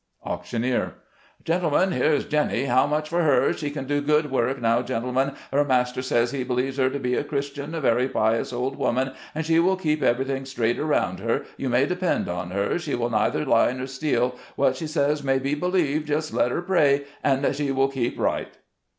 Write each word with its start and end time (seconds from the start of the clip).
Auctioneer— 0.25 0.95
"Gentlemen, 1.45 1.91
here 1.91 2.11
is 2.11 2.25
Jenny— 2.25 2.65
how 2.65 2.87
much 2.87 3.07
for 3.07 3.21
her? 3.21 3.53
She 3.53 3.69
can 3.69 3.85
do 3.85 4.01
good 4.01 4.31
work. 4.31 4.59
Now, 4.59 4.81
gen 4.81 5.03
tlemen, 5.03 5.35
her 5.53 5.63
master 5.63 6.01
says 6.01 6.31
he 6.31 6.43
believes 6.43 6.77
her 6.77 6.89
to 6.89 6.97
be 6.97 7.13
a 7.13 7.23
Christian, 7.23 7.75
a 7.75 7.81
very 7.81 8.09
pious 8.09 8.51
old 8.51 8.77
woman; 8.77 9.11
and 9.35 9.45
she 9.45 9.59
will 9.59 9.75
keep 9.75 10.01
everything 10.01 10.45
straight 10.45 10.79
around 10.79 11.19
her. 11.19 11.45
You 11.55 11.69
may 11.69 11.85
depend 11.85 12.27
on 12.27 12.49
her. 12.49 12.79
She 12.79 12.95
will 12.95 13.11
neither 13.11 13.45
lie 13.45 13.73
nor 13.73 13.85
steal: 13.85 14.35
what 14.55 14.75
she 14.75 14.87
says 14.87 15.23
may 15.23 15.37
be 15.37 15.53
believed. 15.53 16.07
Just 16.07 16.33
let 16.33 16.49
her 16.49 16.63
pray, 16.63 17.03
and 17.23 17.55
she 17.55 17.69
will 17.71 17.87
keep 17.89 18.19
right." 18.19 18.57